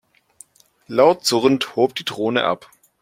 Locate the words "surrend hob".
1.27-1.93